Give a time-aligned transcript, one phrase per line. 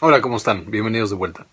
[0.00, 0.70] Hola, ¿cómo están?
[0.70, 1.48] Bienvenidos de vuelta.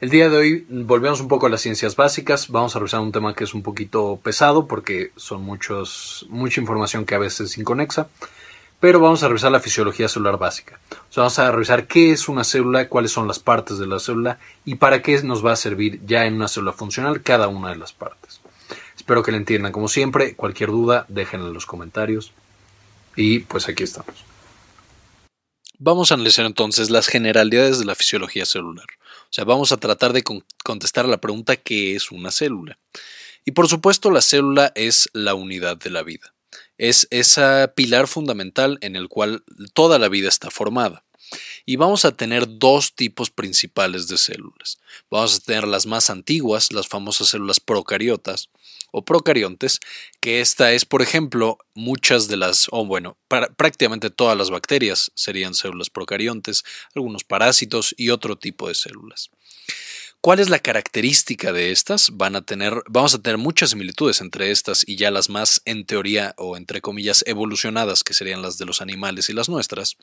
[0.00, 2.48] El día de hoy volvemos un poco a las ciencias básicas.
[2.48, 7.04] Vamos a revisar un tema que es un poquito pesado porque son muchos, mucha información
[7.04, 8.08] que a veces es inconexa.
[8.80, 10.80] Pero vamos a revisar la fisiología celular básica.
[11.10, 13.98] O sea, vamos a revisar qué es una célula, cuáles son las partes de la
[13.98, 17.68] célula y para qué nos va a servir ya en una célula funcional cada una
[17.68, 18.40] de las partes.
[18.96, 20.34] Espero que la entiendan como siempre.
[20.36, 22.32] Cualquier duda, déjenla en los comentarios.
[23.14, 24.24] Y pues aquí estamos.
[25.78, 28.86] Vamos a analizar entonces las generalidades de la fisiología celular.
[29.24, 30.22] O sea, vamos a tratar de
[30.64, 32.78] contestar a la pregunta ¿qué es una célula?
[33.44, 36.32] Y por supuesto, la célula es la unidad de la vida.
[36.78, 39.42] Es ese pilar fundamental en el cual
[39.72, 41.04] toda la vida está formada.
[41.66, 44.78] Y vamos a tener dos tipos principales de células.
[45.10, 48.50] Vamos a tener las más antiguas, las famosas células procariotas,
[48.94, 49.80] o procariontes,
[50.20, 53.18] que esta es, por ejemplo, muchas de las, o bueno,
[53.56, 56.62] prácticamente todas las bacterias serían células procariontes,
[56.94, 59.30] algunos parásitos y otro tipo de células.
[60.20, 62.10] ¿Cuál es la característica de estas?
[62.12, 65.84] Van a tener, vamos a tener muchas similitudes entre estas y ya las más en
[65.84, 69.96] teoría o entre comillas evolucionadas, que serían las de los animales y las nuestras.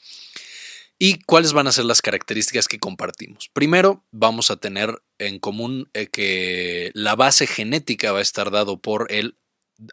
[1.03, 3.49] ¿Y cuáles van a ser las características que compartimos?
[3.53, 8.77] Primero, vamos a tener en común eh, que la base genética va a estar dado
[8.77, 9.35] por el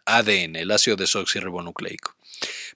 [0.05, 2.13] ADN, el ácido desoxirribonucleico.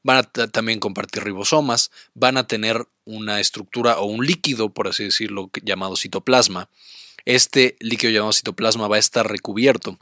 [0.01, 5.03] Van a también compartir ribosomas, van a tener una estructura o un líquido, por así
[5.03, 6.71] decirlo, llamado citoplasma.
[7.25, 9.99] Este líquido llamado citoplasma va a estar recubierto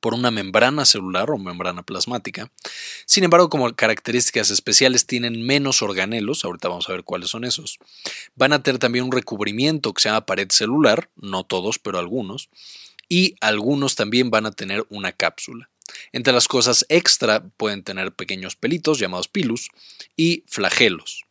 [0.00, 2.50] por una membrana celular o membrana plasmática.
[3.06, 7.78] Sin embargo, como características especiales tienen menos organelos, ahorita vamos a ver cuáles son esos.
[8.34, 12.48] Van a tener también un recubrimiento que se llama pared celular, no todos, pero algunos,
[13.08, 15.68] y algunos también van a tener una cápsula.
[16.12, 19.68] Entre las cosas extra pueden tener pequeños pelitos llamados pilus
[20.16, 21.24] y flagelos.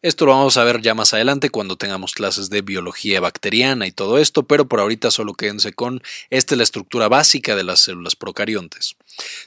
[0.00, 3.90] Esto lo vamos a ver ya más adelante cuando tengamos clases de biología bacteriana y
[3.90, 7.80] todo esto, pero por ahorita solo quédense con esta es la estructura básica de las
[7.80, 8.94] células procariontes.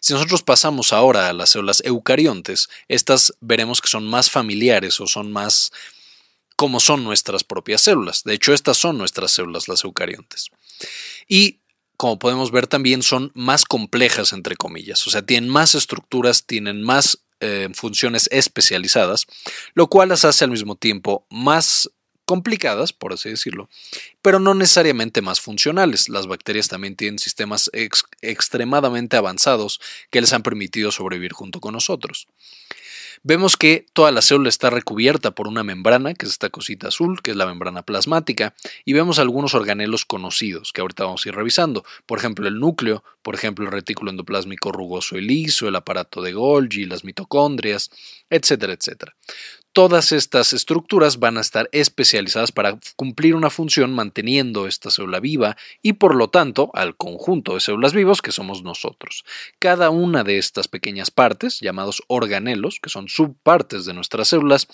[0.02, 5.08] Si nosotros pasamos ahora a las células eucariontes, estas veremos que son más familiares o
[5.08, 5.72] son más
[6.58, 8.24] como son nuestras propias células.
[8.26, 10.50] De hecho, estas son nuestras células, las eucariontes.
[11.30, 11.62] Y
[11.96, 16.84] como podemos ver también son más complejas, entre comillas, o sea, tienen más estructuras, tienen
[16.84, 19.26] más eh, funciones especializadas,
[19.74, 21.90] lo cual las hace al mismo tiempo más
[22.26, 23.68] complicadas, por así decirlo,
[24.22, 26.08] pero no necesariamente más funcionales.
[26.08, 27.70] Las bacterias también tienen sistemas
[28.22, 32.28] extremadamente avanzados que les han permitido sobrevivir junto con nosotros.
[33.24, 37.22] Vemos que toda la célula está recubierta por una membrana, que es esta cosita azul,
[37.22, 41.36] que es la membrana plasmática, y vemos algunos organelos conocidos que ahorita vamos a ir
[41.36, 41.86] revisando.
[42.08, 46.34] Por ejemplo, el núcleo, por ejemplo, el retículo endoplásmico rugoso y liso, el aparato de
[46.34, 47.92] Golgi, las mitocondrias,
[48.32, 49.16] etcétera, etcétera.
[49.74, 55.56] Todas estas estructuras van a estar especializadas para cumplir una función manteniendo esta célula viva
[55.82, 59.24] y por lo tanto al conjunto de células vivos que somos nosotros.
[59.60, 64.68] Cada una de estas pequeñas partes, llamados organelos, que son subpartes de nuestras células,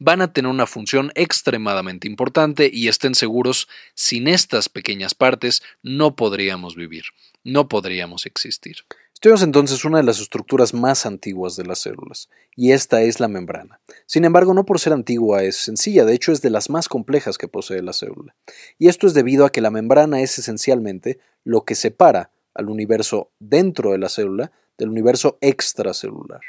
[0.00, 6.16] van a tener una función extremadamente importante y estén seguros, sin estas pequeñas partes no
[6.16, 7.04] podríamos vivir,
[7.44, 8.78] no podríamos existir.
[9.20, 13.28] Estudiamos entonces una de las estructuras más antiguas de las células, y esta es la
[13.28, 13.78] membrana.
[14.06, 17.36] Sin embargo, no por ser antigua es sencilla, de hecho es de las más complejas
[17.36, 18.34] que posee la célula.
[18.78, 23.30] Y esto es debido a que la membrana es esencialmente lo que separa al universo
[23.38, 26.40] dentro de la célula del universo extracelular.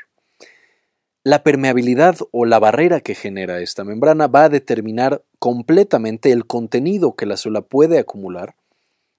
[1.26, 7.18] La permeabilidad o la barrera que genera esta membrana va a determinar completamente el contenido
[7.18, 8.56] que la célula puede acumular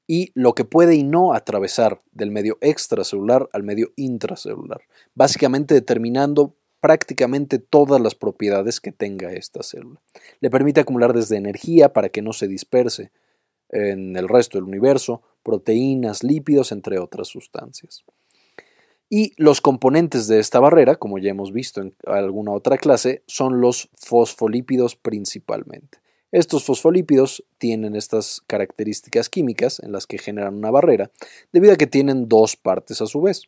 [0.07, 4.83] y lo que puede y no atravesar del medio extracelular al medio intracelular,
[5.15, 10.01] básicamente determinando prácticamente todas las propiedades que tenga esta célula.
[10.41, 13.13] Le permite acumular desde energía para que no se disperse
[13.69, 18.05] en el resto del universo, proteínas, lípidos, entre otras sustancias.
[19.09, 23.61] Y los componentes de esta barrera, como ya hemos visto en alguna otra clase, son
[23.61, 25.98] los fosfolípidos principalmente.
[26.33, 31.11] Estos fosfolípidos tienen estas características químicas en las que generan una barrera,
[31.53, 33.43] debido a que tienen dos partes a su vez.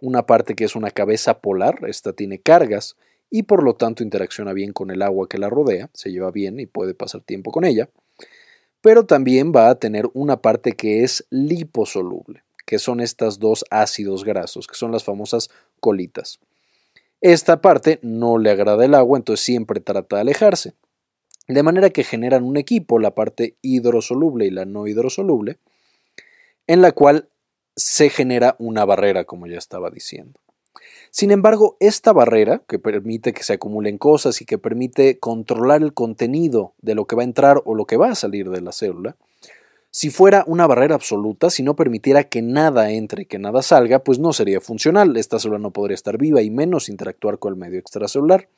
[0.00, 2.96] Una parte que es una cabeza polar, esta tiene cargas
[3.28, 6.58] y por lo tanto interacciona bien con el agua que la rodea, se lleva bien
[6.60, 7.90] y puede pasar tiempo con ella,
[8.80, 14.24] pero también va a tener una parte que es liposoluble, que son estas dos ácidos
[14.24, 16.40] grasos, que son las famosas colitas.
[17.20, 20.72] Esta parte no le agrada el agua, entonces siempre trata de alejarse
[21.54, 25.58] de manera que generan un equipo, la parte hidrosoluble y la no hidrosoluble,
[26.66, 27.28] en la cual
[27.76, 30.38] se genera una barrera, como ya estaba diciendo.
[31.10, 35.92] Sin embargo, esta barrera, que permite que se acumulen cosas y que permite controlar el
[35.92, 38.72] contenido de lo que va a entrar o lo que va a salir de la
[38.72, 39.16] célula,
[39.92, 44.04] si fuera una barrera absoluta, si no permitiera que nada entre y que nada salga,
[44.04, 45.16] pues no sería funcional.
[45.16, 48.48] Esta célula no podría estar viva y menos interactuar con el medio extracelular.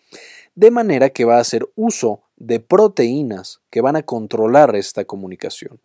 [0.54, 5.80] De manera que va a hacer uso de proteínas que van a controlar esta comunicación.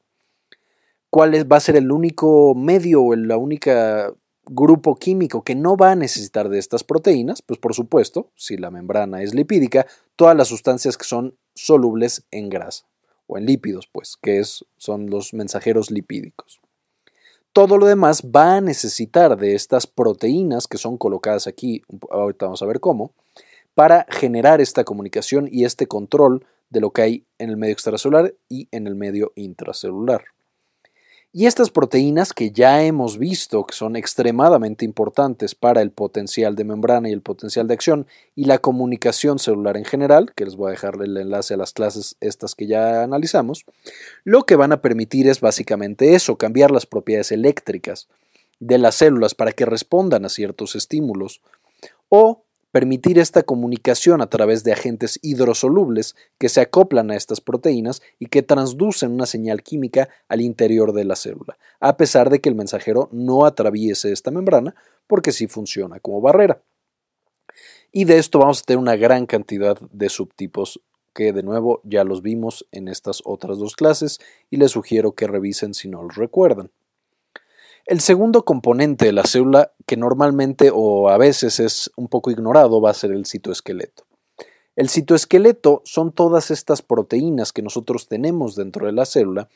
[1.10, 4.14] ¿Cuál va a ser el único medio o la única
[4.50, 8.72] grupo químico que no va a necesitar de estas proteínas, pues por supuesto, si la
[8.72, 12.86] membrana es lipídica, todas las sustancias que son solubles en grasa
[13.28, 14.42] o en lípidos, pues, que
[14.78, 16.62] son los mensajeros lipídicos.
[17.52, 22.62] Todo lo demás va a necesitar de estas proteínas que son colocadas aquí, ahorita vamos
[22.62, 23.13] a ver cómo,
[23.77, 28.33] para generar esta comunicación y este control de lo que hay en el medio extracelular
[28.50, 30.24] y en el medio intracelular.
[31.31, 36.63] Y estas proteínas que ya hemos visto que son extremadamente importantes para el potencial de
[36.63, 40.69] membrana y el potencial de acción y la comunicación celular en general, que les voy
[40.69, 43.63] a dejar el enlace a las clases estas que ya analizamos,
[44.24, 48.07] lo que van a permitir es básicamente eso, cambiar las propiedades eléctricas
[48.59, 51.41] de las células para que respondan a ciertos estímulos
[52.09, 52.47] o
[52.77, 58.27] permitir esta comunicación a través de agentes hidrosolubles que se acoplan a estas proteínas y
[58.27, 62.53] que transducen una señal química al interior de la célula, a pesar de que el
[62.53, 64.75] mensajero no atraviese esta membrana,
[65.07, 66.62] porque sí funciona como barrera.
[67.91, 70.79] Y de esto vamos a tener una gran cantidad de subtipos
[71.15, 74.19] que de nuevo ya los vimos en estas otras dos clases
[74.51, 76.69] y les sugiero que revisen si no los recuerdan.
[77.88, 82.81] El segundo componente de la célula, que normalmente o a veces es un poco ignorado,
[82.81, 84.04] va a ser el citoesqueleto.
[84.75, 89.48] El citoesqueleto son todas estas proteínas que nosotros tenemos dentro de la célula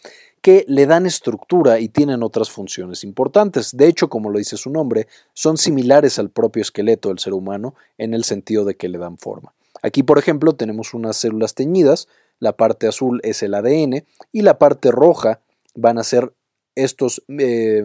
[0.42, 3.76] que le dan estructura y tienen otras funciones importantes.
[3.76, 7.76] De hecho, como lo dice su nombre, son similares al propio esqueleto del ser humano
[7.98, 9.54] en el sentido de que le dan forma.
[9.84, 12.08] Aquí, por ejemplo, tenemos unas células teñidas,
[12.40, 15.42] la parte azul es el ADN y la parte roja
[15.76, 16.34] van a ser
[16.76, 17.84] estos eh,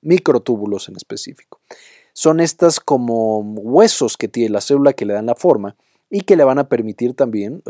[0.00, 1.60] microtúbulos en específico.
[2.12, 5.76] Son estas como huesos que tiene la célula que le dan la forma
[6.10, 7.62] y que le van a permitir también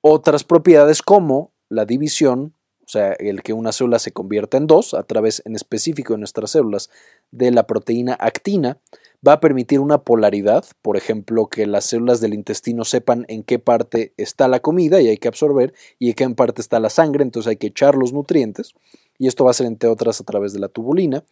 [0.00, 2.54] otras propiedades como la división,
[2.84, 6.18] o sea, el que una célula se convierta en dos a través en específico de
[6.18, 6.90] nuestras células
[7.30, 8.78] de la proteína actina,
[9.26, 13.58] va a permitir una polaridad, por ejemplo, que las células del intestino sepan en qué
[13.58, 17.22] parte está la comida y hay que absorber y en qué parte está la sangre,
[17.22, 18.74] entonces hay que echar los nutrientes
[19.18, 21.24] y esto va a ser entre otras a través de la tubulina.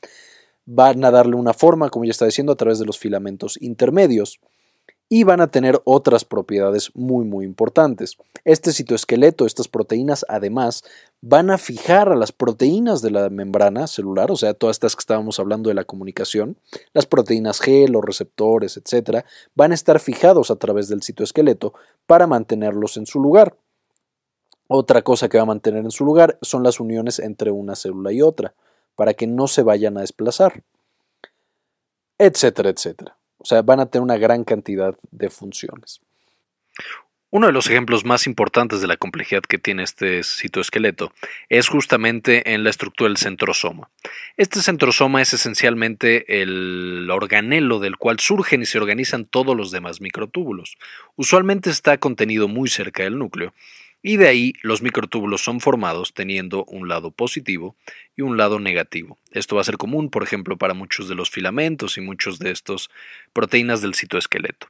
[0.66, 4.38] Van a darle una forma, como ya está diciendo, a través de los filamentos intermedios
[5.08, 8.16] y van a tener otras propiedades muy muy importantes.
[8.44, 10.84] Este citoesqueleto, estas proteínas además
[11.20, 15.00] van a fijar a las proteínas de la membrana celular, o sea, todas estas que
[15.00, 16.56] estábamos hablando de la comunicación,
[16.92, 19.24] las proteínas G, los receptores, etcétera,
[19.54, 21.74] van a estar fijados a través del citoesqueleto
[22.06, 23.56] para mantenerlos en su lugar.
[24.68, 28.12] Otra cosa que va a mantener en su lugar son las uniones entre una célula
[28.12, 28.54] y otra,
[28.94, 30.62] para que no se vayan a desplazar,
[32.18, 33.17] etcétera, etcétera.
[33.38, 36.00] O sea, van a tener una gran cantidad de funciones.
[37.30, 41.12] Uno de los ejemplos más importantes de la complejidad que tiene este citoesqueleto
[41.50, 43.90] es justamente en la estructura del centrosoma.
[44.38, 50.00] Este centrosoma es esencialmente el organelo del cual surgen y se organizan todos los demás
[50.00, 50.78] microtúbulos.
[51.16, 53.52] Usualmente está contenido muy cerca del núcleo
[54.02, 57.76] y de ahí los microtúbulos son formados teniendo un lado positivo
[58.16, 59.18] y un lado negativo.
[59.32, 62.50] Esto va a ser común, por ejemplo, para muchos de los filamentos y muchos de
[62.50, 62.90] estos
[63.32, 64.68] proteínas del citoesqueleto.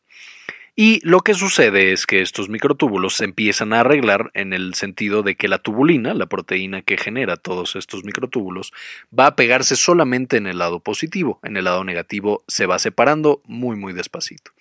[0.80, 5.24] Y lo que sucede es que estos microtúbulos se empiezan a arreglar en el sentido
[5.24, 8.72] de que la tubulina, la proteína que genera todos estos microtúbulos,
[9.12, 11.40] va a pegarse solamente en el lado positivo.
[11.42, 14.52] En el lado negativo se va separando muy muy despacito.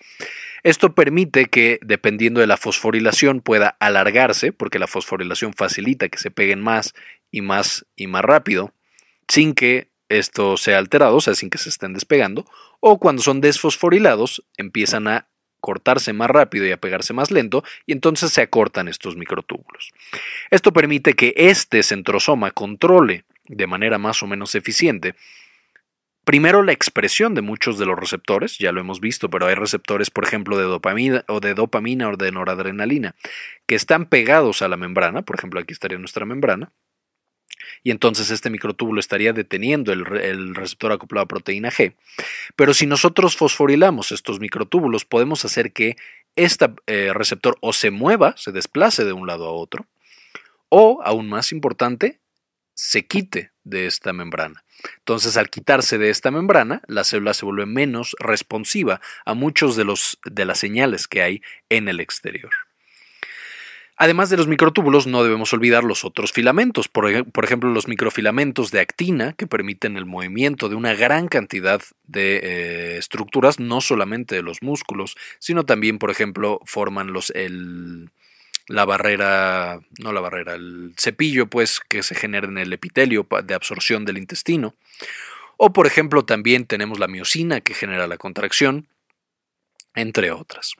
[0.62, 6.30] Esto permite que, dependiendo de la fosforilación, pueda alargarse, porque la fosforilación facilita que se
[6.30, 6.94] peguen más
[7.30, 8.72] y más y más rápido,
[9.28, 12.46] sin que esto sea alterado, o sea, sin que se estén despegando,
[12.80, 15.28] o cuando son desfosforilados, empiezan a
[15.60, 19.92] cortarse más rápido y a pegarse más lento, y entonces se acortan estos microtúbulos.
[20.50, 25.14] Esto permite que este centrosoma controle de manera más o menos eficiente
[26.28, 30.10] Primero, la expresión de muchos de los receptores, ya lo hemos visto, pero hay receptores,
[30.10, 33.14] por ejemplo, de dopamina o de dopamina o de noradrenalina,
[33.66, 36.70] que están pegados a la membrana, por ejemplo, aquí estaría nuestra membrana,
[37.82, 41.94] y entonces este microtúbulo estaría deteniendo el, receptor acoplado a proteína G.
[42.56, 45.96] Pero si nosotros fosforilamos estos microtúbulos, podemos hacer que
[46.36, 46.68] este
[47.14, 49.86] receptor o se mueva, se desplace de un lado a otro,
[50.68, 52.20] o, aún más importante,
[52.78, 54.64] se quite de esta membrana.
[54.98, 59.84] Entonces, al quitarse de esta membrana, la célula se vuelve menos responsiva a muchos de,
[59.84, 62.52] los, de las señales que hay en el exterior.
[63.96, 68.78] Además de los microtúbulos, no debemos olvidar los otros filamentos, por, ejemplo, los microfilamentos de
[68.78, 74.42] actina, que permiten el movimiento de una gran cantidad de eh, estructuras, no solamente de
[74.42, 78.12] los músculos, sino también, por ejemplo, forman los, el,
[78.68, 83.54] la barrera, no la barrera, el cepillo, pues, que se genera en el epitelio de
[83.54, 84.76] absorción del intestino.
[85.56, 88.86] O, por ejemplo, también tenemos la miocina, que genera la contracción,
[89.94, 90.74] entre otras.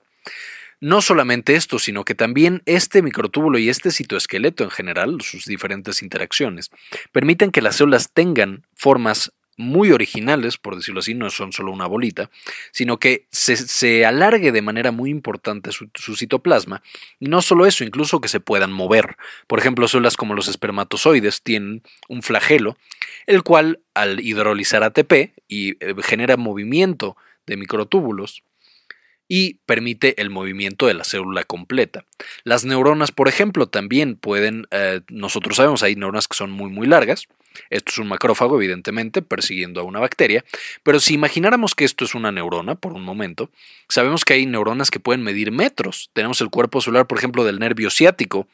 [0.80, 6.02] No solamente esto, sino que también este microtúbulo y este citoesqueleto en general, sus diferentes
[6.02, 6.70] interacciones,
[7.10, 11.86] permiten que las células tengan formas muy originales, por decirlo así, no son solo una
[11.86, 12.30] bolita,
[12.70, 16.82] sino que se, alargue de manera muy importante su, su, citoplasma,
[17.20, 19.16] y no solo eso, incluso que se puedan mover.
[19.46, 22.78] Por ejemplo, células como los espermatozoides tienen un flagelo,
[23.26, 28.44] el cual al hidrolizar ATP y eh, genera movimiento de microtúbulos,
[29.28, 32.04] y permite el movimiento de la célula completa.
[32.44, 36.86] Las neuronas, por ejemplo, también pueden, eh, nosotros sabemos, hay neuronas que son muy muy
[36.86, 37.28] largas,
[37.70, 40.44] esto es un macrófago, evidentemente, persiguiendo a una bacteria,
[40.82, 43.50] pero si imagináramos que esto es una neurona, por un momento,
[43.88, 46.10] sabemos que hay neuronas que pueden medir metros.
[46.12, 48.46] Tenemos el cuerpo celular, por ejemplo, del nervio ciático,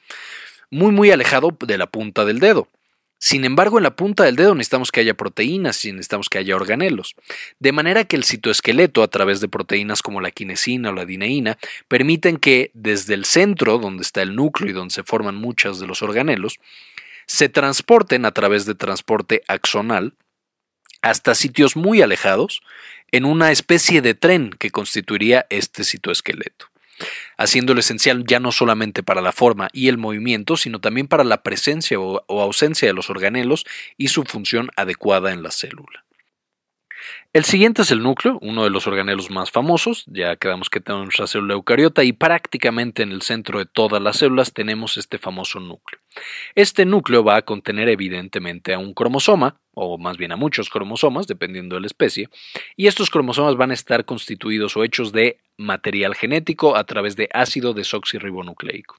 [0.70, 2.68] muy muy alejado de la punta del dedo.
[3.18, 6.56] Sin embargo, en la punta del dedo necesitamos que haya proteínas y necesitamos que haya
[6.56, 7.14] organelos.
[7.58, 11.58] De manera que el citoesqueleto, a través de proteínas como la quinesina o la dineína,
[11.88, 15.86] permiten que desde el centro, donde está el núcleo y donde se forman muchos de
[15.86, 16.58] los organelos,
[17.26, 20.14] se transporten a través de transporte axonal
[21.00, 22.62] hasta sitios muy alejados
[23.10, 26.73] en una especie de tren que constituiría este citoesqueleto
[27.36, 31.42] haciéndolo esencial ya no solamente para la forma y el movimiento, sino también para la
[31.42, 33.64] presencia o, ausencia de los organelos
[33.96, 36.04] y su función adecuada en la célula.
[37.32, 41.06] El siguiente es el núcleo, uno de los organelos más famosos, ya quedamos que tenemos
[41.06, 45.58] nuestra célula eucariota y prácticamente en el centro de todas las células tenemos este famoso
[45.58, 46.00] núcleo.
[46.54, 51.26] Este núcleo va a contener evidentemente a un cromosoma, o más bien a muchos cromosomas,
[51.26, 52.28] dependiendo de la especie,
[52.76, 57.28] y estos cromosomas van a estar constituidos o hechos de material genético a través de
[57.32, 58.96] ácido desoxirribonucleico.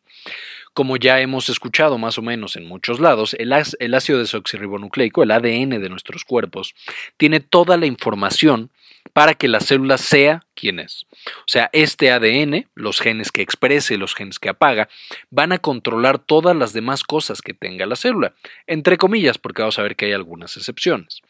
[0.74, 5.82] Como ya hemos escuchado más o menos en muchos lados, el, ácido desoxirribonucleico, el ADN
[5.82, 6.75] de nuestros cuerpos,
[7.17, 8.72] tiene toda la información
[9.15, 11.05] para que la célula sea quien es.
[11.38, 14.89] O sea, este ADN, los genes que expresa los genes que apaga,
[15.29, 18.34] van a controlar todas las demás cosas que tenga la célula,
[18.67, 21.22] entre comillas, porque vamos a ver que hay algunas excepciones.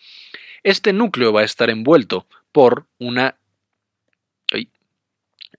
[0.63, 3.35] Este núcleo va a estar envuelto por una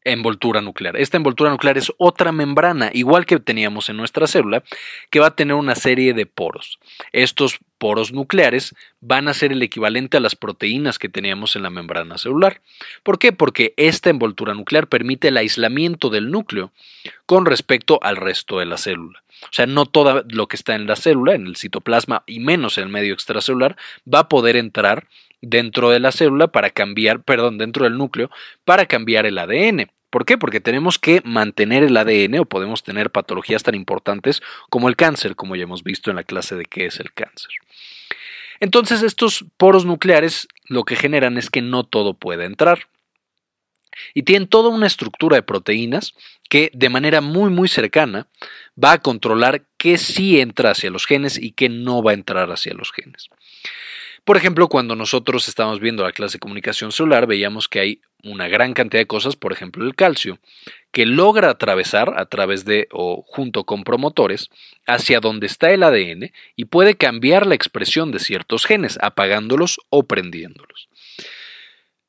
[0.07, 0.97] envoltura nuclear.
[0.97, 4.63] Esta envoltura nuclear es otra membrana, igual que teníamos en nuestra célula,
[5.11, 6.79] que va a tener una serie de poros.
[7.13, 11.71] Estos poros nucleares van a ser el equivalente a las proteínas que teníamos en la
[11.71, 12.63] membrana celular.
[13.03, 13.33] ¿Por qué?
[13.33, 16.73] Porque esta envoltura nuclear permite el aislamiento del núcleo
[17.27, 19.23] con respecto al resto de la célula.
[19.43, 22.79] O sea, no todo lo que está en la célula, en el citoplasma y menos
[22.79, 23.77] en el medio extracelular,
[24.13, 25.07] va a poder entrar
[25.43, 28.31] dentro de la célula para cambiar, perdón, dentro del núcleo
[28.65, 29.91] para cambiar el ADN.
[30.11, 30.39] ¿Por qué?
[30.39, 35.37] Porque tenemos que mantener el ADN o podemos tener patologías tan importantes como el cáncer,
[35.37, 37.51] como ya hemos visto en la clase de qué es el cáncer.
[38.61, 42.89] Entonces estos poros nucleares lo que generan es que no todo puede entrar.
[44.15, 46.15] Y tienen toda una estructura de proteínas
[46.49, 48.29] que de manera muy muy cercana
[48.83, 52.51] va a controlar qué sí entra hacia los genes y qué no va a entrar
[52.51, 53.31] hacia los genes.
[54.27, 58.49] Por ejemplo, cuando nosotros estábamos viendo la clase de comunicación celular, veíamos que hay una
[58.49, 60.41] gran cantidad de cosas, por ejemplo el calcio,
[60.91, 64.51] que logra atravesar a través de o junto con promotores
[64.85, 70.03] hacia donde está el ADN y puede cambiar la expresión de ciertos genes, apagándolos o
[70.03, 70.89] prendiéndolos.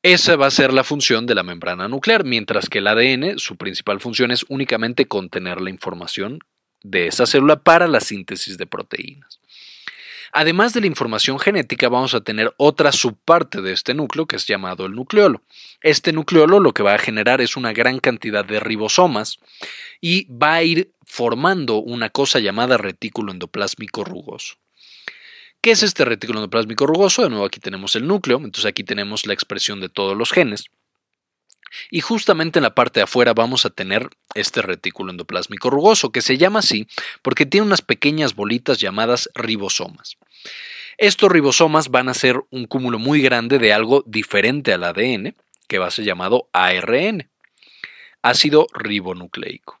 [0.02, 3.56] Esa va a ser la función de la membrana nuclear, mientras que el ADN, su
[3.56, 6.40] principal función es únicamente contener la información
[6.82, 9.38] de esa célula para la síntesis de proteínas.
[10.32, 14.46] Además de la información genética, vamos a tener otra subparte de este núcleo que es
[14.46, 15.42] llamado el nucleolo.
[15.80, 19.38] Este nucleolo lo que va a generar es una gran cantidad de ribosomas
[20.00, 24.56] y va a ir formando una cosa llamada retículo endoplásmico rugoso.
[25.60, 27.22] ¿Qué es este retículo endoplásmico rugoso?
[27.22, 30.66] De nuevo aquí tenemos el núcleo, entonces aquí tenemos la expresión de todos los genes.
[31.90, 36.22] Y justamente en la parte de afuera vamos a tener este retículo endoplásmico rugoso, que
[36.22, 36.86] se llama así
[37.22, 40.16] porque tiene unas pequeñas bolitas llamadas ribosomas.
[40.98, 45.36] Estos ribosomas van a ser un cúmulo muy grande de algo diferente al ADN,
[45.68, 47.28] que va a ser llamado ARN,
[48.22, 49.78] ácido ribonucleico.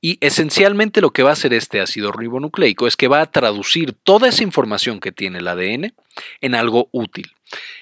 [0.00, 3.92] Y esencialmente lo que va a hacer este ácido ribonucleico es que va a traducir
[3.92, 5.94] toda esa información que tiene el ADN
[6.40, 7.32] en algo útil.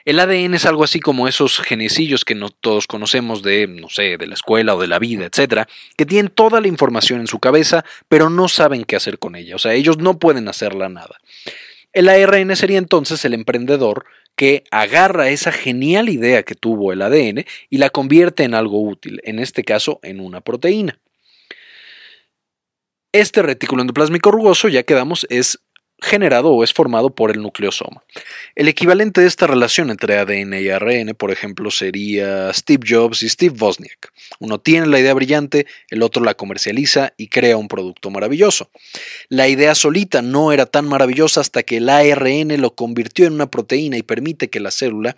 [0.04, 4.16] El ADN es algo así como esos genecillos que no todos conocemos de, no sé,
[4.16, 7.40] de la escuela o de la vida, etcétera, que tienen toda la información en su
[7.40, 9.56] cabeza, pero no saben qué hacer con ella.
[9.56, 11.18] O sea, ellos no pueden hacerla nada.
[11.92, 14.06] El ARN sería entonces el emprendedor
[14.36, 19.20] que agarra esa genial idea que tuvo el ADN y la convierte en algo útil,
[19.24, 21.00] en este caso en una proteína.
[23.12, 25.58] Este retículo endoplásmico rugoso, ya quedamos, es
[26.06, 28.02] generado o es formado por el nucleosoma.
[28.54, 33.28] El equivalente de esta relación entre ADN y ARN, por ejemplo, sería Steve Jobs y
[33.28, 34.12] Steve Wozniak.
[34.38, 38.70] Uno tiene la idea brillante, el otro la comercializa y crea un producto maravilloso.
[39.28, 43.50] La idea solita no era tan maravillosa hasta que el ARN lo convirtió en una
[43.50, 45.16] proteína y permite que la célula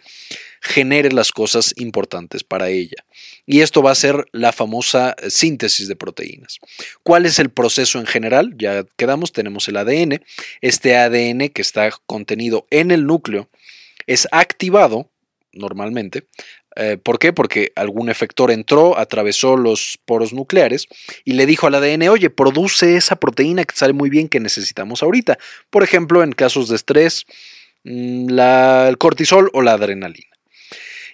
[0.61, 3.05] genere las cosas importantes para ella.
[3.47, 6.59] Y esto va a ser la famosa síntesis de proteínas.
[7.03, 8.55] ¿Cuál es el proceso en general?
[8.59, 10.23] Ya quedamos, tenemos el ADN.
[10.61, 13.49] Este ADN que está contenido en el núcleo
[14.07, 15.11] es activado
[15.53, 16.27] normalmente.
[16.77, 17.33] Eh, ¿Por qué?
[17.33, 20.87] Porque algún efector entró, atravesó los poros nucleares
[21.25, 25.03] y le dijo al ADN, oye, produce esa proteína que sale muy bien que necesitamos
[25.03, 25.39] ahorita.
[25.71, 27.25] Por ejemplo, en casos de estrés,
[27.83, 30.38] mm, el cortisol o la adrenalina.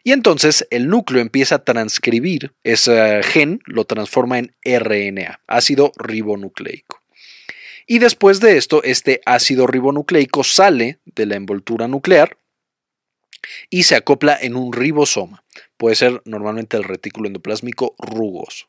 [0.05, 7.01] Y entonces el núcleo empieza a transcribir ese gen, lo transforma en RNA, ácido ribonucleico.
[7.87, 12.37] Y después de esto, este ácido ribonucleico sale de la envoltura nuclear
[13.71, 15.43] y se acopla en un ribosoma.
[15.79, 18.67] Puede ser normalmente el retículo endoplásmico rugoso.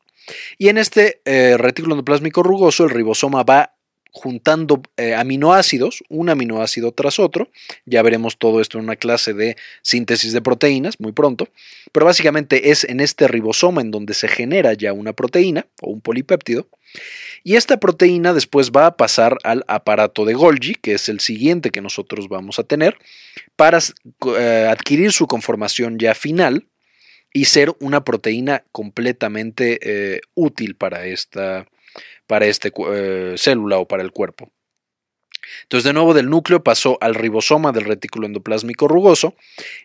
[0.58, 3.75] Y en este eh, retículo endoplásmico rugoso, el ribosoma va
[4.16, 7.50] juntando eh, aminoácidos, un aminoácido tras otro.
[7.86, 11.50] Ya veremos todo esto en una clase de síntesis de proteínas muy pronto.
[11.92, 16.00] Pero básicamente es en este ribosoma en donde se genera ya una proteína o un
[16.00, 16.68] polipéptido.
[17.44, 21.70] Y esta proteína después va a pasar al aparato de Golgi, que es el siguiente
[21.72, 22.98] que nosotros vamos a tener,
[23.58, 26.68] para eh, adquirir su conformación ya final
[27.34, 31.68] y ser una proteína completamente eh, útil para esta,
[32.28, 34.52] para esta eh, célula o para el cuerpo.
[35.64, 39.36] Entonces, de nuevo, del núcleo pasó al ribosoma del retículo endoplásmico rugoso.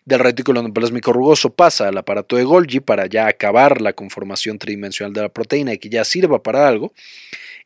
[0.04, 5.12] Del retículo endoplásmico rugoso pasa al aparato de Golgi para ya acabar la conformación tridimensional
[5.12, 6.92] de la proteína y que ya sirva para algo.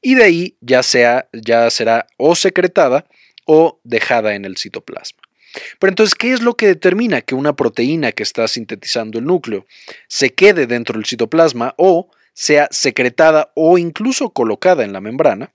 [0.02, 3.06] Y de ahí ya, sea, ya será o secretada
[3.46, 5.20] o dejada en el citoplasma.
[5.78, 9.66] Pero entonces, ¿qué es lo que determina que una proteína que está sintetizando el núcleo
[10.08, 15.52] se quede dentro del citoplasma o sea secretada o incluso colocada en la membrana.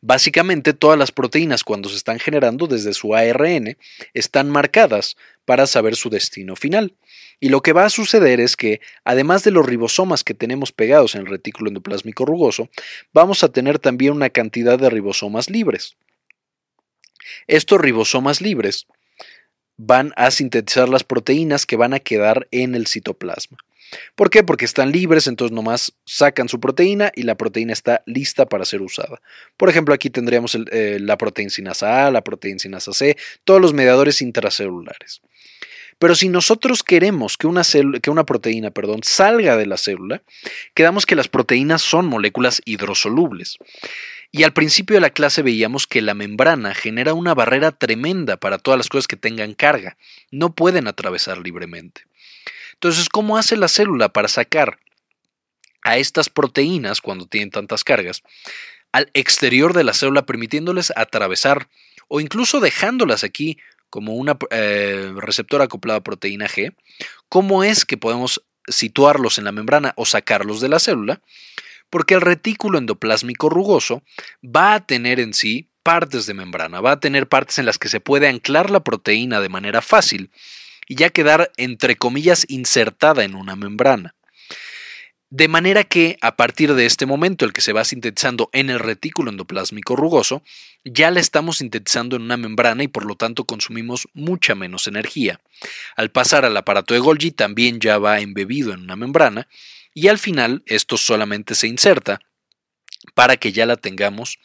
[0.00, 3.76] Básicamente todas las proteínas cuando se están generando desde su ARN
[4.14, 6.94] están marcadas para saber su destino final.
[7.38, 11.14] Y lo que va a suceder es que, además de los ribosomas que tenemos pegados
[11.14, 12.68] en el retículo endoplásmico rugoso,
[13.12, 15.96] vamos a tener también una cantidad de ribosomas libres.
[17.46, 18.86] Estos ribosomas libres
[19.82, 23.56] van a sintetizar las proteínas que van a quedar en el citoplasma.
[24.14, 24.44] ¿Por qué?
[24.44, 28.82] Porque están libres, entonces nomás sacan su proteína y la proteína está lista para ser
[28.82, 29.20] usada.
[29.56, 35.22] Por ejemplo, aquí tendríamos eh, la A, la proteína sinasa C, todos los mediadores intracelulares.
[35.98, 37.62] Pero si nosotros queremos que una,
[38.02, 40.22] que una proteína perdón, salga de la célula,
[40.74, 43.58] quedamos que las proteínas son moléculas hidrosolubles.
[44.32, 48.58] Y al principio de la clase veíamos que la membrana genera una barrera tremenda para
[48.58, 49.96] todas las cosas que tengan carga.
[50.30, 52.06] No pueden atravesar libremente.
[52.74, 54.78] Entonces, ¿cómo hace la célula para sacar
[55.82, 58.22] a estas proteínas cuando tienen tantas cargas
[58.92, 61.68] al exterior de la célula, permitiéndoles atravesar
[62.08, 66.74] o incluso dejándolas aquí como una eh, receptor acoplada a proteína G?
[67.28, 71.20] ¿Cómo es que podemos situarlos en la membrana o sacarlos de la célula?
[71.90, 74.02] Porque el retículo endoplásmico rugoso
[74.44, 77.88] va a tener en sí partes de membrana, va a tener partes en las que
[77.88, 80.30] se puede anclar la proteína de manera fácil
[80.86, 84.14] y ya quedar, entre comillas, insertada en una membrana.
[85.32, 88.80] De manera que, a partir de este momento, el que se va sintetizando en el
[88.80, 90.42] retículo endoplásmico rugoso,
[90.84, 95.40] ya la estamos sintetizando en una membrana y por lo tanto consumimos mucha menos energía.
[95.94, 99.46] Al pasar al aparato de Golgi también ya va embebido en una membrana
[99.94, 102.20] y al final esto solamente se inserta
[103.14, 104.38] para que ya la tengamos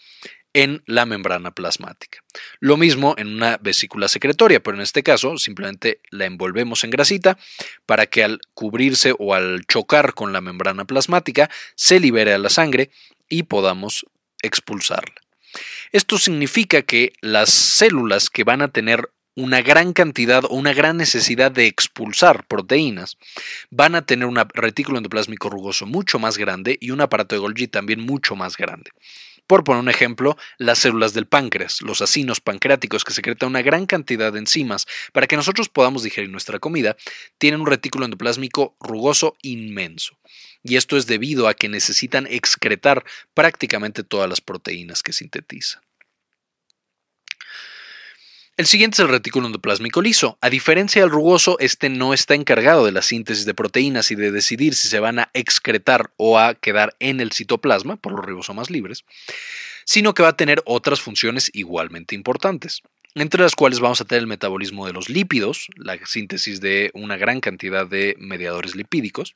[0.54, 2.20] en la membrana plasmática.
[2.62, 7.38] Lo mismo en una vesícula secretoria, pero en este caso simplemente la envolvemos en grasita
[7.86, 12.50] para que al cubrirse o al chocar con la membrana plasmática se libere a la
[12.50, 12.90] sangre
[13.28, 14.06] y podamos
[14.42, 15.16] expulsarla.
[15.92, 20.98] Esto significa que las células que van a tener una gran cantidad o una gran
[20.98, 23.18] necesidad de expulsar proteínas,
[23.70, 27.68] van a tener un retículo endoplásmico rugoso mucho más grande y un aparato de Golgi
[27.68, 28.92] también mucho más grande.
[29.48, 33.86] Por poner un ejemplo, las células del páncreas, los acinos pancreáticos que secretan una gran
[33.86, 36.98] cantidad de enzimas para que nosotros podamos digerir nuestra comida,
[37.38, 40.18] tienen un retículo endoplásmico rugoso inmenso.
[40.64, 45.85] Y esto es debido a que necesitan excretar prácticamente todas las proteínas que sintetizan.
[48.58, 50.38] El siguiente es el retículo endoplásmico liso.
[50.40, 54.32] A diferencia del rugoso, este no está encargado de la síntesis de proteínas y de
[54.32, 58.70] decidir si se van a excretar o a quedar en el citoplasma por los ribosomas
[58.70, 59.04] libres,
[59.84, 62.82] sino que va a tener otras funciones igualmente importantes
[63.16, 67.16] entre las cuales vamos a tener el metabolismo de los lípidos, la síntesis de una
[67.16, 69.36] gran cantidad de mediadores lipídicos.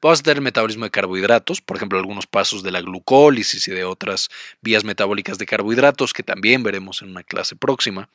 [0.00, 3.70] Vamos a tener el metabolismo de carbohidratos, por ejemplo, algunos pasos de la glucólisis y
[3.70, 4.28] de otras
[4.60, 8.08] vías metabólicas de carbohidratos que también veremos en una clase próxima.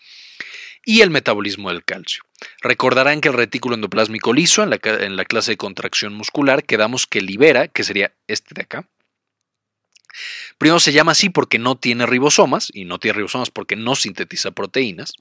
[0.85, 2.23] Y el metabolismo del calcio.
[2.61, 7.07] Recordarán que el retículo endoplásmico liso en la, en la clase de contracción muscular quedamos
[7.07, 8.87] que libera, que sería este de acá,
[10.57, 14.51] Primero se llama así porque no tiene ribosomas, y no tiene ribosomas porque no sintetiza
[14.51, 15.13] proteínas,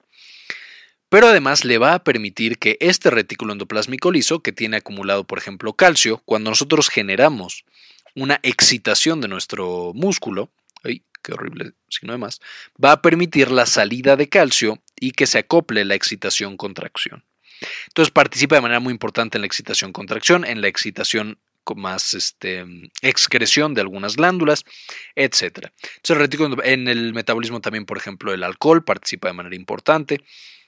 [1.09, 5.38] pero además le va a permitir que este retículo endoplásmico liso, que tiene acumulado, por
[5.38, 7.64] ejemplo, calcio, cuando nosotros generamos
[8.14, 10.50] una excitación de nuestro músculo,
[10.82, 12.40] ¡ay, qué horrible signo de más!
[12.82, 17.24] Va a permitir la salida de calcio y que se acople la excitación-contracción.
[17.88, 21.38] Entonces participa de manera muy importante en la excitación-contracción, en la excitación
[21.74, 22.64] más este,
[23.02, 24.64] excreción de algunas glándulas,
[25.14, 25.70] etc.
[25.96, 30.22] Entonces, en el metabolismo también, por ejemplo, el alcohol participa de manera importante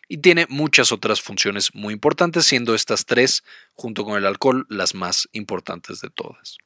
[0.08, 4.94] y tiene muchas otras funciones muy importantes, siendo estas tres, junto con el alcohol, las
[4.94, 6.56] más importantes de todas.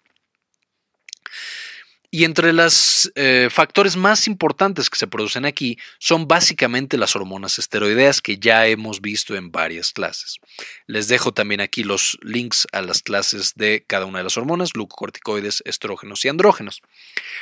[2.15, 7.59] Y entre los eh, factores más importantes que se producen aquí son básicamente las hormonas
[7.59, 10.39] esteroideas que ya hemos visto en varias clases.
[10.87, 14.75] Les dejo también aquí los links a las clases de cada una de las hormonas,
[14.75, 16.83] glucocorticoides, estrógenos y andrógenos.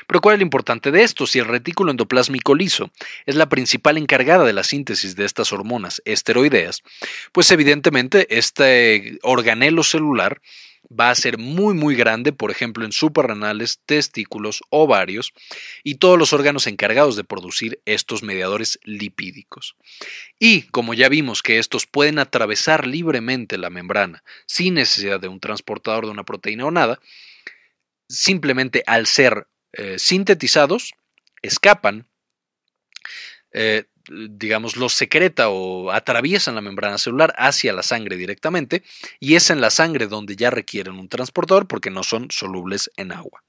[0.06, 1.26] Pero ¿cuál es lo importante de esto?
[1.26, 2.92] Si el retículo endoplásmico liso
[3.26, 6.84] es la principal encargada de la síntesis de estas hormonas esteroideas,
[7.32, 10.40] pues evidentemente este organelo celular
[10.88, 15.32] va a ser muy muy grande, por ejemplo en suprarrenales, testículos, ovarios
[15.84, 19.76] y todos los órganos encargados de producir estos mediadores lipídicos.
[20.38, 25.40] Y como ya vimos que estos pueden atravesar libremente la membrana sin necesidad de un
[25.40, 27.00] transportador de una proteína o nada,
[28.08, 30.94] simplemente al ser eh, sintetizados,
[31.42, 32.08] escapan,
[33.52, 38.82] eh, digamos, los secreta o atraviesan la membrana celular hacia la sangre directamente
[39.18, 43.12] y es en la sangre donde ya requieren un transportador porque no son solubles en
[43.12, 43.42] agua.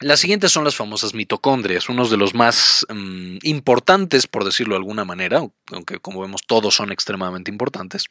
[0.00, 4.78] Las siguientes son las famosas mitocondrias, unos de los más mm, importantes, por decirlo de
[4.78, 8.04] alguna manera, aunque como vemos todos son extremadamente importantes,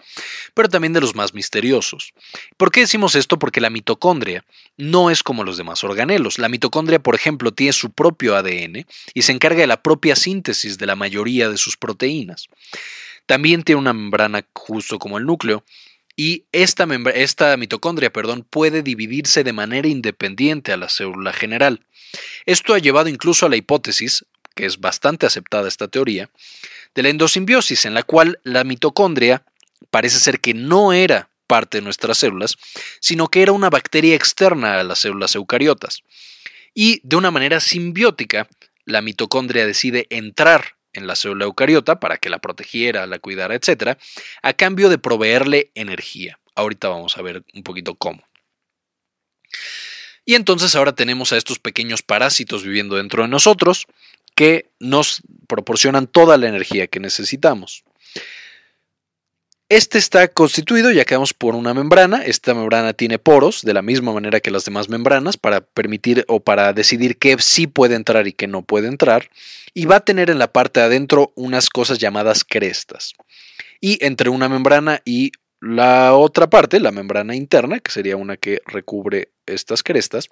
[0.53, 2.13] pero también de los más misteriosos.
[2.57, 3.39] ¿Por qué decimos esto?
[3.39, 4.43] Porque la mitocondria
[4.75, 6.39] no es como los demás organelos.
[6.39, 10.77] La mitocondria, por ejemplo, tiene su propio ADN y se encarga de la propia síntesis
[10.77, 12.49] de la mayoría de sus proteínas.
[13.27, 15.63] También tiene una membrana justo como el núcleo,
[16.19, 21.85] y esta, mitocondria perdón, puede dividirse de manera independiente a la célula general.
[22.47, 24.25] Esto ha llevado incluso a la hipótesis,
[24.55, 26.31] que es bastante aceptada esta teoría,
[26.95, 29.43] de la endosimbiosis, en la cual la mitocondria
[29.91, 32.55] parece ser que no era parte de nuestras células,
[32.99, 36.01] sino que era una bacteria externa a las células eucariotas.
[36.73, 38.47] Y de una manera simbiótica,
[38.85, 43.97] la mitocondria decide entrar en la célula eucariota para que la protegiera, la cuidara, etc.,
[44.41, 46.39] a cambio de proveerle energía.
[46.55, 48.23] Ahorita vamos a ver un poquito cómo.
[50.25, 53.85] Y entonces ahora tenemos a estos pequeños parásitos viviendo dentro de nosotros
[54.35, 57.83] que nos proporcionan toda la energía que necesitamos.
[59.69, 62.23] Este está constituido, ya quedamos por una membrana.
[62.23, 66.39] Esta membrana tiene poros, de la misma manera que las demás membranas, para permitir o
[66.39, 69.29] para decidir qué sí puede entrar y qué no puede entrar.
[69.73, 73.13] Y va a tener en la parte de adentro unas cosas llamadas crestas.
[73.81, 78.61] Y entre una membrana y la otra parte, la membrana interna, que sería una que
[78.67, 80.29] recubre estas crestas,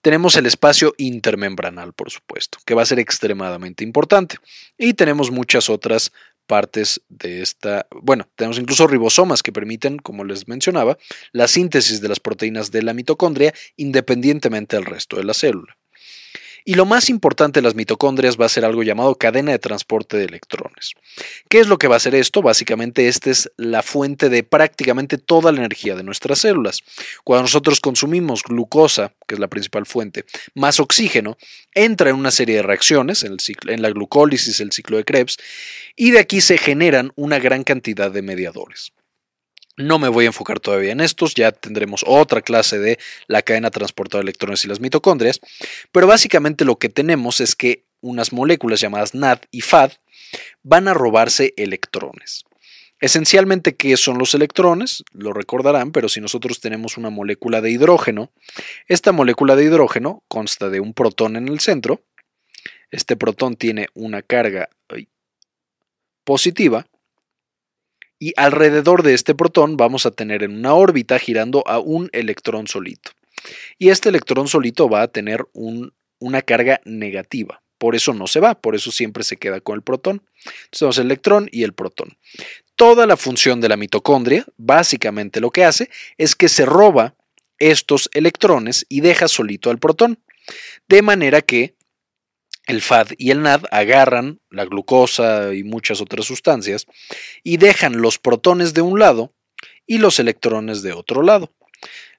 [0.00, 4.36] tenemos el espacio intermembranal, por supuesto, que va a ser extremadamente importante.
[4.78, 6.10] Y tenemos muchas otras
[6.48, 10.98] partes de esta, bueno, tenemos incluso ribosomas que permiten, como les mencionaba,
[11.30, 15.77] la síntesis de las proteínas de la mitocondria independientemente del resto de la célula.
[16.68, 20.18] Y lo más importante de las mitocondrias va a ser algo llamado cadena de transporte
[20.18, 20.92] de electrones.
[21.48, 22.42] ¿Qué es lo que va a hacer esto?
[22.42, 26.82] Básicamente esta es la fuente de prácticamente toda la energía de nuestras células.
[27.24, 31.38] Cuando nosotros consumimos glucosa, que es la principal fuente, más oxígeno,
[31.72, 35.38] entra en una serie de reacciones, en, en la glucólisis, el ciclo de Krebs,
[35.96, 38.92] y de aquí se generan una gran cantidad de mediadores.
[39.78, 43.70] No me voy a enfocar todavía en estos, ya tendremos otra clase de la cadena
[43.70, 45.40] transportada de electrones y las mitocondrias,
[45.92, 49.92] pero básicamente lo que tenemos es que unas moléculas llamadas NAD y FAD
[50.64, 52.44] van a robarse electrones.
[53.00, 55.04] Esencialmente, ¿qué son los electrones?
[55.12, 58.32] Lo recordarán, pero si nosotros tenemos una molécula de hidrógeno,
[58.88, 62.02] esta molécula de hidrógeno consta de un protón en el centro,
[62.90, 64.70] este protón tiene una carga
[66.24, 66.88] positiva,
[68.18, 72.66] y alrededor de este protón vamos a tener en una órbita girando a un electrón
[72.66, 73.12] solito.
[73.78, 77.62] Y este electrón solito va a tener una carga negativa.
[77.78, 80.22] Por eso no se va, por eso siempre se queda con el protón.
[80.44, 82.16] Entonces tenemos el electrón y el protón.
[82.74, 87.14] Toda la función de la mitocondria, básicamente lo que hace es que se roba
[87.58, 90.18] estos electrones y deja solito al protón.
[90.88, 91.74] De manera que
[92.68, 96.86] el FAD y el NAD agarran la glucosa y muchas otras sustancias
[97.42, 99.32] y dejan los protones de un lado
[99.86, 101.50] y los electrones de otro lado.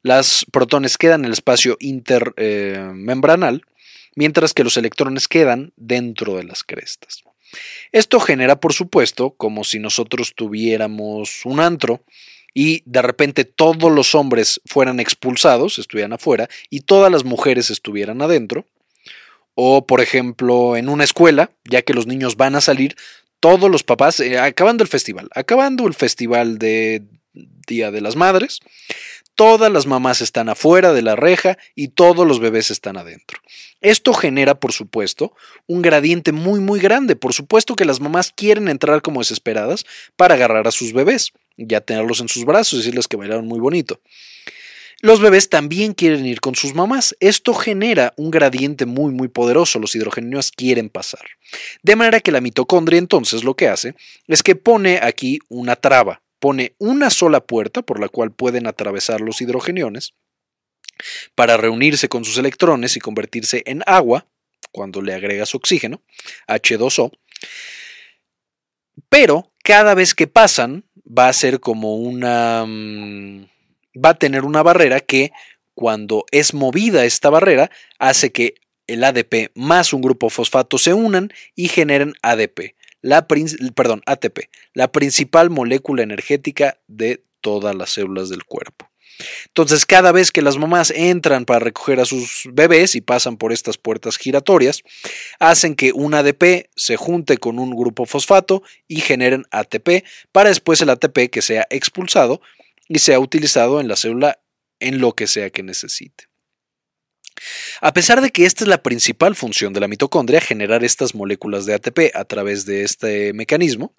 [0.02, 3.62] Los protones quedan en el espacio intermembranal,
[4.16, 7.24] mientras que los electrones quedan dentro de las crestas.
[7.92, 12.04] Esto genera, por supuesto, como si nosotros tuviéramos un antro
[12.56, 18.24] y de repente todos los hombres fueran expulsados, estuvieran afuera, y todas las mujeres estuvieran
[18.24, 18.66] adentro
[19.62, 22.96] o, por ejemplo, en una escuela, ya que los niños van a salir,
[23.42, 27.04] todos los papás, eh, acabando el festival, acabando el festival de
[27.68, 28.62] Día de las Madres,
[29.36, 33.42] todas las mamás están afuera de la reja y todos los bebés están adentro.
[33.82, 35.36] Esto genera, por supuesto,
[35.68, 37.18] un gradiente muy, muy grande.
[37.18, 41.82] Por supuesto que las mamás quieren entrar como desesperadas para agarrar a sus bebés, ya
[41.82, 44.00] tenerlos en sus brazos y decirles que bailaron muy bonito.
[45.02, 47.16] Los bebés también quieren ir con sus mamás.
[47.22, 49.80] Esto genera un gradiente muy muy poderoso.
[49.80, 51.26] Los hidrogenios quieren pasar.
[51.84, 53.96] De manera que la mitocondria entonces lo que hace
[54.28, 56.22] es que pone aquí una traba.
[56.40, 60.14] Pone una sola puerta por la cual pueden atravesar los hidrogeniones
[61.36, 64.28] para reunirse con sus electrones y convertirse en agua
[64.72, 66.02] cuando le agregas oxígeno,
[66.48, 67.12] H2O.
[69.10, 72.66] Pero cada vez que pasan va a ser como una...
[74.04, 75.32] Va a tener una barrera que
[75.74, 78.56] cuando es movida esta barrera hace que
[78.88, 84.92] el ADP más un grupo fosfato se unan y generen ADP, la, perdón, ATP, la
[84.92, 88.90] principal molécula energética de todas las células del cuerpo.
[89.48, 93.52] Entonces, cada vez que las mamás entran para recoger a sus bebés y pasan por
[93.52, 94.82] estas puertas giratorias,
[95.40, 100.82] hacen que un ADP se junte con un grupo fosfato y generen ATP para después
[100.82, 102.42] el ATP que sea expulsado
[102.90, 104.40] y sea utilizado en la célula
[104.80, 106.26] en lo que sea que necesite.
[107.80, 111.66] A pesar de que esta es la principal función de la mitocondria, generar estas moléculas
[111.66, 113.94] de ATP a través de este mecanismo,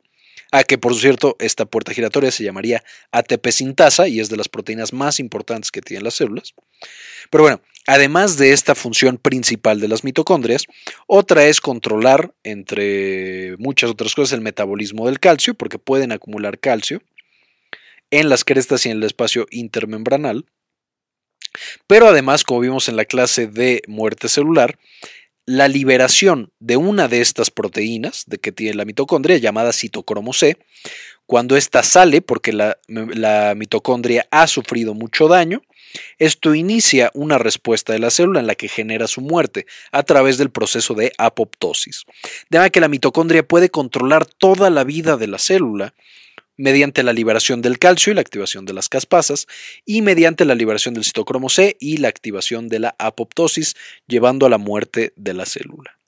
[0.53, 4.49] a que por cierto esta puerta giratoria se llamaría ATP sintasa y es de las
[4.49, 6.55] proteínas más importantes que tienen las células.
[7.31, 10.67] Pero bueno, además de esta función principal de las mitocondrias,
[11.07, 17.01] otra es controlar, entre muchas otras cosas, el metabolismo del calcio, porque pueden acumular calcio
[18.11, 20.47] en las crestas y en el espacio intermembranal.
[21.87, 24.79] Pero además, como vimos en la clase de muerte celular,
[25.47, 30.59] la liberación de una de estas proteínas de que tiene la mitocondria, llamada citocromo C,
[31.27, 35.63] cuando ésta sale porque la, la, mitocondria ha sufrido mucho daño,
[36.19, 40.39] esto inicia una respuesta de la célula en la que genera su muerte a través
[40.39, 42.05] del proceso de apoptosis.
[42.49, 45.95] De manera que la mitocondria puede controlar toda la vida de la célula
[46.61, 49.47] mediante la liberación del calcio y la activación de las caspasas,
[49.87, 54.51] y mediante la liberación del citocromo C y la activación de la apoptosis, llevando a
[54.51, 55.99] la muerte de la célula.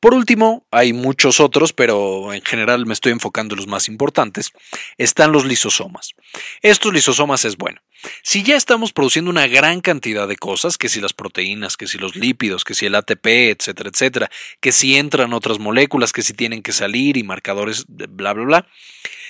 [0.00, 4.52] Por último, hay muchos otros, pero en general me estoy enfocando en los más importantes,
[4.98, 6.12] están los lisosomas.
[6.60, 7.80] Estos lisosomas es bueno.
[8.22, 11.98] Si ya estamos produciendo una gran cantidad de cosas, que si las proteínas, que si
[11.98, 14.30] los lípidos, que si el ATP, etcétera, etcétera,
[14.60, 18.68] que si entran otras moléculas, que si tienen que salir y marcadores, bla, bla, bla,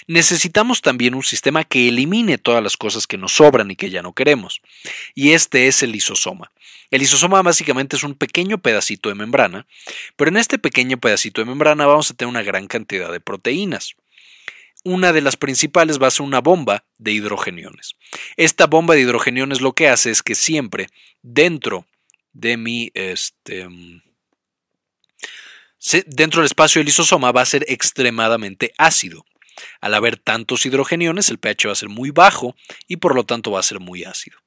[0.06, 4.02] necesitamos también un sistema que elimine todas las cosas que nos sobran y que ya
[4.02, 4.60] no queremos.
[5.14, 6.52] Y este es el lisosoma.
[6.90, 9.66] El lisosoma básicamente es un pequeño pedacito de membrana,
[10.16, 13.96] pero en este pequeño pedacito de membrana vamos a tener una gran cantidad de proteínas.
[14.86, 17.96] Una de las principales va a ser una bomba de hidrogeniones.
[18.36, 20.86] Esta bomba de hidrogeniones lo que hace es que siempre
[21.22, 21.88] dentro
[22.32, 23.66] de mi este,
[26.06, 29.26] dentro del espacio del lisosoma va a ser extremadamente ácido.
[29.80, 32.54] Al haber tantos hidrogeniones, el pH va a ser muy bajo
[32.86, 34.38] y por lo tanto va a ser muy ácido.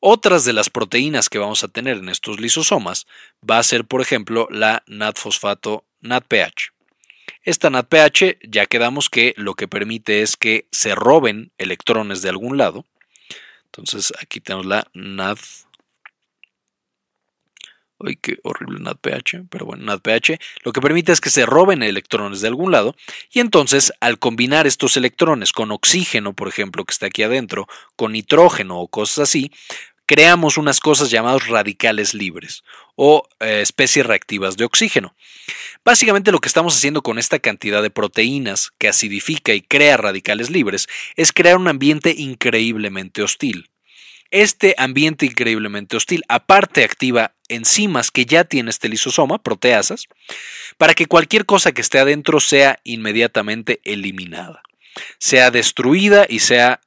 [0.00, 3.06] Otras de las proteínas que vamos a tener en estos lisosomas
[3.48, 6.74] va a ser, por ejemplo, la NADFosfato NADPH.
[7.42, 12.58] Esta NADPH ya quedamos que lo que permite es que se roben electrones de algún
[12.58, 12.84] lado.
[13.66, 15.38] Entonces aquí tenemos la NAD
[18.02, 22.40] Uy, qué horrible NADPH, pero bueno, NADPH lo que permite es que se roben electrones
[22.40, 22.96] de algún lado
[23.30, 28.12] y entonces al combinar estos electrones con oxígeno, por ejemplo, que está aquí adentro, con
[28.12, 29.52] nitrógeno o cosas así,
[30.10, 32.64] creamos unas cosas llamadas radicales libres
[32.96, 35.14] o eh, especies reactivas de oxígeno.
[35.84, 40.50] Básicamente lo que estamos haciendo con esta cantidad de proteínas que acidifica y crea radicales
[40.50, 43.70] libres es crear un ambiente increíblemente hostil.
[44.32, 50.08] Este ambiente increíblemente hostil aparte activa enzimas que ya tiene este lisosoma, proteasas,
[50.76, 54.64] para que cualquier cosa que esté adentro sea inmediatamente eliminada,
[55.20, 56.80] sea destruida y sea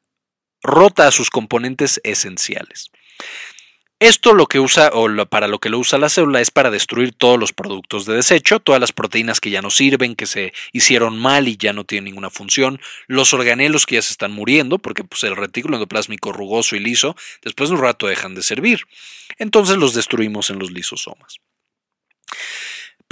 [0.62, 2.92] rota a sus componentes esenciales.
[4.04, 7.14] Esto lo que usa o para lo que lo usa la célula es para destruir
[7.14, 11.18] todos los productos de desecho, todas las proteínas que ya no sirven, que se hicieron
[11.18, 15.06] mal y ya no tienen ninguna función, los organelos que ya se están muriendo, porque
[15.06, 18.82] pues, el retículo endoplásmico rugoso y liso después de un rato dejan de servir.
[19.38, 21.40] Entonces los destruimos en los lisosomas.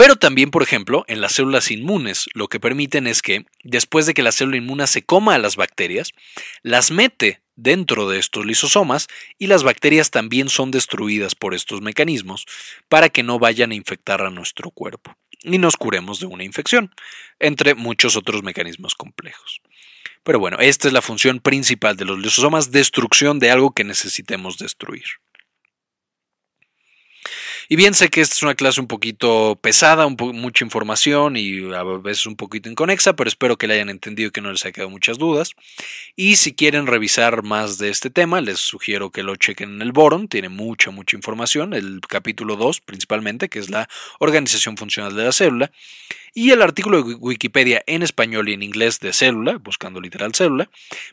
[0.01, 4.15] Pero también, por ejemplo, en las células inmunes, lo que permiten es que, después de
[4.15, 6.13] que la célula inmune se coma a las bacterias,
[6.63, 12.47] las mete dentro de estos lisosomas y las bacterias también son destruidas por estos mecanismos
[12.89, 16.95] para que no vayan a infectar a nuestro cuerpo y nos curemos de una infección,
[17.37, 19.61] entre muchos otros mecanismos complejos.
[20.23, 24.57] Pero bueno, esta es la función principal de los lisosomas, destrucción de algo que necesitemos
[24.57, 25.05] destruir.
[27.71, 31.73] Y bien, sé que esta es una clase un poquito pesada, un mucha información y
[31.73, 34.65] a veces un poquito inconexa, pero espero que la hayan entendido y que no les
[34.65, 35.53] haya quedado muchas dudas.
[36.17, 39.93] Y si quieren revisar más de este tema, les sugiero que lo chequen en el
[39.93, 43.87] Boron, tiene mucha, mucha información, el capítulo 2 principalmente, que es la
[44.19, 45.71] organización funcional de la célula.
[46.33, 50.69] Y el artículo de Wikipedia en español y en inglés de célula, buscando literal célula,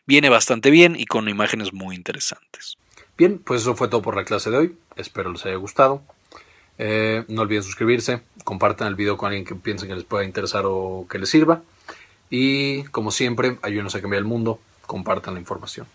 [0.07, 2.79] viene bastante bien y con imágenes muy interesantes.
[3.17, 4.77] Bien, pues eso fue todo por la clase de hoy.
[4.97, 6.03] Espero les haya gustado.
[6.79, 10.65] Eh, no olviden suscribirse, compartan el video con alguien que piensen que les pueda interesar
[10.67, 11.63] o que les sirva.
[12.31, 15.87] Y como siempre, ayúdenos a cambiar el mundo, compartan la información.